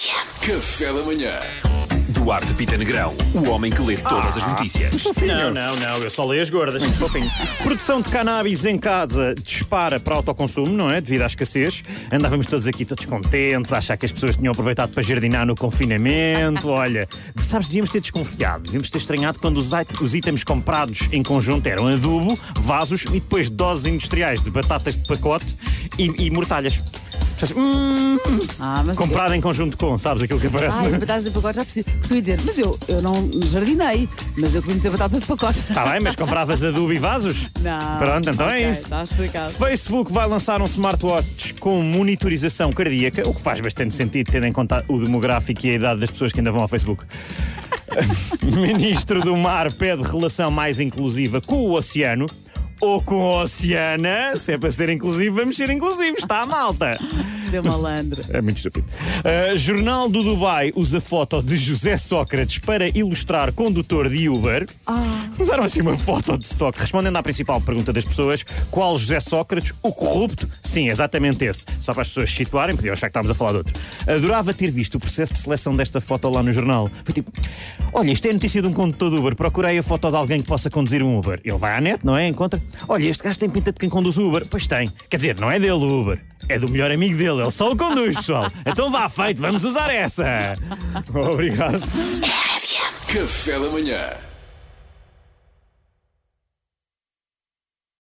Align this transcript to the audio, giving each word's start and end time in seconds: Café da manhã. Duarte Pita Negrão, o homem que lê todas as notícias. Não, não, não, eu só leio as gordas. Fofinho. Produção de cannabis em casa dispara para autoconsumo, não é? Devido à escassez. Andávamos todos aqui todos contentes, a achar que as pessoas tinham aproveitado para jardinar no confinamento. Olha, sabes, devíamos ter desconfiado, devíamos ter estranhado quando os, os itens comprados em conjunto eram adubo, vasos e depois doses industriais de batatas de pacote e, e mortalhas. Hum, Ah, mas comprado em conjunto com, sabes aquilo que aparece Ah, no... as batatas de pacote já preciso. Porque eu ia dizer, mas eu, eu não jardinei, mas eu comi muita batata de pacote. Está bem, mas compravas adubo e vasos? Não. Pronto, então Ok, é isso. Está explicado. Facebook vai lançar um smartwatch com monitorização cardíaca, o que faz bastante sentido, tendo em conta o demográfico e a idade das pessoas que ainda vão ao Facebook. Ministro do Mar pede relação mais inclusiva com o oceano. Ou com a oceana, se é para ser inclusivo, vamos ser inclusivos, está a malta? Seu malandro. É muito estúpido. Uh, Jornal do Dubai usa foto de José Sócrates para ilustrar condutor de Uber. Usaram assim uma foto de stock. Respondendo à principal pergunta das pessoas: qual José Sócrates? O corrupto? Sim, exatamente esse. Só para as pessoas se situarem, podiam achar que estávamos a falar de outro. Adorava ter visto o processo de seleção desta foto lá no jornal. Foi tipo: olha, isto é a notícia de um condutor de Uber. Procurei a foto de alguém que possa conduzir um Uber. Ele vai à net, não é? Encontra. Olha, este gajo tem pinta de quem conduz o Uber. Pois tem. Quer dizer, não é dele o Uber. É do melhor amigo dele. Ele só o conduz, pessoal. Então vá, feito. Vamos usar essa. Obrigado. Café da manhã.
Café 0.00 0.92
da 0.92 1.02
manhã. 1.02 1.40
Duarte 2.10 2.54
Pita 2.54 2.76
Negrão, 2.76 3.16
o 3.34 3.50
homem 3.50 3.68
que 3.68 3.82
lê 3.82 3.96
todas 3.96 4.36
as 4.36 4.46
notícias. 4.46 4.94
Não, 5.26 5.52
não, 5.52 5.74
não, 5.74 5.98
eu 5.98 6.08
só 6.08 6.24
leio 6.24 6.40
as 6.40 6.48
gordas. 6.50 6.84
Fofinho. 6.84 7.28
Produção 7.64 8.00
de 8.00 8.08
cannabis 8.08 8.64
em 8.64 8.78
casa 8.78 9.34
dispara 9.34 9.98
para 9.98 10.14
autoconsumo, 10.14 10.68
não 10.68 10.88
é? 10.88 11.00
Devido 11.00 11.22
à 11.22 11.26
escassez. 11.26 11.82
Andávamos 12.12 12.46
todos 12.46 12.68
aqui 12.68 12.84
todos 12.84 13.06
contentes, 13.06 13.72
a 13.72 13.78
achar 13.78 13.96
que 13.96 14.06
as 14.06 14.12
pessoas 14.12 14.36
tinham 14.36 14.52
aproveitado 14.52 14.92
para 14.92 15.02
jardinar 15.02 15.44
no 15.44 15.56
confinamento. 15.56 16.68
Olha, 16.68 17.08
sabes, 17.36 17.66
devíamos 17.66 17.90
ter 17.90 18.00
desconfiado, 18.00 18.62
devíamos 18.62 18.90
ter 18.90 18.98
estranhado 18.98 19.40
quando 19.40 19.56
os, 19.56 19.72
os 20.00 20.14
itens 20.14 20.44
comprados 20.44 21.08
em 21.10 21.24
conjunto 21.24 21.66
eram 21.66 21.88
adubo, 21.88 22.38
vasos 22.54 23.02
e 23.06 23.18
depois 23.18 23.50
doses 23.50 23.86
industriais 23.86 24.44
de 24.44 24.50
batatas 24.50 24.96
de 24.96 25.08
pacote 25.08 25.56
e, 25.98 26.26
e 26.26 26.30
mortalhas. 26.30 26.80
Hum, 27.56 28.18
Ah, 28.60 28.82
mas 28.84 28.96
comprado 28.96 29.34
em 29.34 29.40
conjunto 29.40 29.76
com, 29.76 29.96
sabes 29.96 30.22
aquilo 30.22 30.40
que 30.40 30.46
aparece 30.48 30.78
Ah, 30.78 30.82
no... 30.82 30.88
as 30.88 30.96
batatas 30.96 31.24
de 31.24 31.30
pacote 31.30 31.56
já 31.56 31.64
preciso. 31.64 31.84
Porque 31.90 32.12
eu 32.12 32.16
ia 32.16 32.20
dizer, 32.22 32.40
mas 32.44 32.58
eu, 32.58 32.78
eu 32.88 33.02
não 33.02 33.14
jardinei, 33.46 34.08
mas 34.36 34.54
eu 34.54 34.62
comi 34.62 34.74
muita 34.74 34.90
batata 34.90 35.20
de 35.20 35.26
pacote. 35.26 35.58
Está 35.58 35.86
bem, 35.92 36.00
mas 36.00 36.16
compravas 36.16 36.62
adubo 36.64 36.92
e 36.92 36.98
vasos? 36.98 37.48
Não. 37.60 37.98
Pronto, 37.98 38.30
então 38.30 38.46
Ok, 38.46 38.56
é 38.64 38.70
isso. 38.70 38.82
Está 38.82 39.02
explicado. 39.04 39.50
Facebook 39.50 40.12
vai 40.12 40.26
lançar 40.28 40.60
um 40.60 40.64
smartwatch 40.64 41.54
com 41.54 41.80
monitorização 41.82 42.72
cardíaca, 42.72 43.28
o 43.28 43.34
que 43.34 43.40
faz 43.40 43.60
bastante 43.60 43.94
sentido, 43.94 44.30
tendo 44.30 44.46
em 44.46 44.52
conta 44.52 44.84
o 44.88 44.98
demográfico 44.98 45.66
e 45.66 45.70
a 45.70 45.74
idade 45.74 46.00
das 46.00 46.10
pessoas 46.10 46.32
que 46.32 46.40
ainda 46.40 46.50
vão 46.52 46.62
ao 46.62 46.68
Facebook. 46.68 47.04
Ministro 48.42 49.20
do 49.20 49.36
Mar 49.36 49.72
pede 49.72 50.02
relação 50.02 50.50
mais 50.50 50.80
inclusiva 50.80 51.40
com 51.40 51.56
o 51.56 51.72
oceano. 51.72 52.26
Ou 52.80 53.02
com 53.02 53.20
a 53.22 53.42
oceana, 53.42 54.36
se 54.36 54.52
é 54.52 54.58
para 54.58 54.70
ser 54.70 54.88
inclusivo, 54.88 55.36
vamos 55.36 55.56
ser 55.56 55.68
inclusivos, 55.70 56.20
está 56.20 56.42
a 56.42 56.46
malta? 56.46 56.98
Seu 57.50 57.62
malandro. 57.62 58.22
É 58.28 58.40
muito 58.40 58.58
estúpido. 58.58 58.86
Uh, 58.86 59.56
Jornal 59.56 60.08
do 60.08 60.22
Dubai 60.22 60.72
usa 60.76 61.00
foto 61.00 61.42
de 61.42 61.56
José 61.56 61.96
Sócrates 61.96 62.58
para 62.58 62.88
ilustrar 62.88 63.52
condutor 63.52 64.08
de 64.08 64.28
Uber. 64.28 64.68
Usaram 65.38 65.64
assim 65.64 65.80
uma 65.80 65.96
foto 65.96 66.36
de 66.36 66.44
stock. 66.44 66.78
Respondendo 66.78 67.16
à 67.16 67.22
principal 67.22 67.60
pergunta 67.60 67.92
das 67.92 68.04
pessoas: 68.04 68.44
qual 68.70 68.98
José 68.98 69.18
Sócrates? 69.18 69.72
O 69.82 69.92
corrupto? 69.92 70.48
Sim, 70.60 70.88
exatamente 70.88 71.44
esse. 71.44 71.64
Só 71.80 71.92
para 71.92 72.02
as 72.02 72.08
pessoas 72.08 72.30
se 72.30 72.36
situarem, 72.36 72.76
podiam 72.76 72.92
achar 72.92 73.06
que 73.06 73.10
estávamos 73.10 73.30
a 73.30 73.34
falar 73.34 73.52
de 73.52 73.56
outro. 73.58 73.74
Adorava 74.06 74.52
ter 74.52 74.70
visto 74.70 74.96
o 74.96 75.00
processo 75.00 75.32
de 75.32 75.38
seleção 75.38 75.74
desta 75.74 76.00
foto 76.00 76.28
lá 76.28 76.42
no 76.42 76.52
jornal. 76.52 76.90
Foi 77.02 77.14
tipo: 77.14 77.32
olha, 77.94 78.12
isto 78.12 78.26
é 78.26 78.30
a 78.30 78.34
notícia 78.34 78.60
de 78.60 78.68
um 78.68 78.72
condutor 78.72 79.10
de 79.10 79.16
Uber. 79.16 79.34
Procurei 79.34 79.78
a 79.78 79.82
foto 79.82 80.10
de 80.10 80.16
alguém 80.16 80.42
que 80.42 80.48
possa 80.48 80.68
conduzir 80.68 81.02
um 81.02 81.18
Uber. 81.18 81.40
Ele 81.42 81.56
vai 81.56 81.76
à 81.76 81.80
net, 81.80 82.04
não 82.04 82.16
é? 82.16 82.28
Encontra. 82.28 82.60
Olha, 82.86 83.04
este 83.04 83.22
gajo 83.22 83.38
tem 83.38 83.48
pinta 83.50 83.72
de 83.72 83.78
quem 83.78 83.88
conduz 83.88 84.16
o 84.16 84.24
Uber. 84.24 84.46
Pois 84.48 84.66
tem. 84.66 84.90
Quer 85.08 85.16
dizer, 85.16 85.40
não 85.40 85.50
é 85.50 85.58
dele 85.58 85.72
o 85.72 86.00
Uber. 86.00 86.20
É 86.48 86.58
do 86.58 86.68
melhor 86.68 86.90
amigo 86.90 87.16
dele. 87.16 87.42
Ele 87.42 87.50
só 87.50 87.70
o 87.70 87.76
conduz, 87.76 88.16
pessoal. 88.16 88.50
Então 88.66 88.90
vá, 88.90 89.08
feito. 89.08 89.40
Vamos 89.40 89.64
usar 89.64 89.90
essa. 89.90 90.52
Obrigado. 91.14 91.80
Café 93.08 93.58
da 93.58 93.68
manhã. 93.70 94.27